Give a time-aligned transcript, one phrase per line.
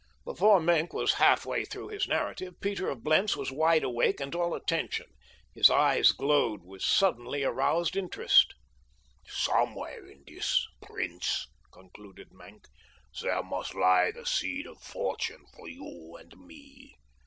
[0.25, 4.33] Before Maenck was half way through his narrative, Peter of Blentz was wide awake and
[4.33, 5.05] all attention.
[5.53, 8.55] His eyes glowed with suddenly aroused interest.
[9.27, 12.67] "Somewhere in this, prince," concluded Maenck,
[13.21, 16.95] "there must lie the seed of fortune for you and me."